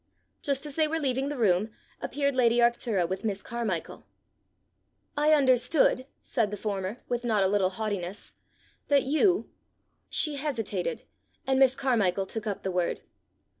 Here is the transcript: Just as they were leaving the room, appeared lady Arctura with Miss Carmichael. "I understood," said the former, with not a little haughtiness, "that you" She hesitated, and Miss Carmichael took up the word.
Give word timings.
Just 0.41 0.65
as 0.65 0.75
they 0.75 0.87
were 0.87 0.97
leaving 0.97 1.29
the 1.29 1.37
room, 1.37 1.69
appeared 2.01 2.33
lady 2.35 2.57
Arctura 2.57 3.07
with 3.07 3.23
Miss 3.23 3.43
Carmichael. 3.43 4.03
"I 5.15 5.31
understood," 5.31 6.07
said 6.23 6.49
the 6.49 6.57
former, 6.57 6.97
with 7.07 7.23
not 7.23 7.43
a 7.43 7.47
little 7.47 7.69
haughtiness, 7.69 8.33
"that 8.87 9.03
you" 9.03 9.51
She 10.19 10.37
hesitated, 10.37 11.03
and 11.45 11.59
Miss 11.59 11.75
Carmichael 11.75 12.25
took 12.25 12.47
up 12.47 12.63
the 12.63 12.71
word. 12.71 13.01